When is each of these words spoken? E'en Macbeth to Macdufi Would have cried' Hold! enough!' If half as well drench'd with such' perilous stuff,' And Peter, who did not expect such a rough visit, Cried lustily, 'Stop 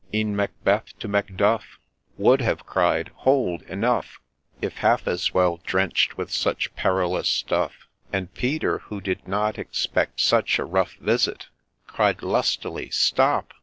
E'en 0.11 0.35
Macbeth 0.35 0.97
to 0.97 1.07
Macdufi 1.07 1.77
Would 2.17 2.41
have 2.41 2.65
cried' 2.65 3.11
Hold! 3.27 3.61
enough!' 3.69 4.19
If 4.59 4.77
half 4.77 5.07
as 5.07 5.31
well 5.31 5.59
drench'd 5.63 6.13
with 6.15 6.31
such' 6.31 6.73
perilous 6.75 7.29
stuff,' 7.29 7.85
And 8.11 8.33
Peter, 8.33 8.79
who 8.79 8.99
did 8.99 9.27
not 9.27 9.59
expect 9.59 10.19
such 10.19 10.57
a 10.57 10.65
rough 10.65 10.95
visit, 10.95 11.49
Cried 11.85 12.23
lustily, 12.23 12.89
'Stop 12.89 13.53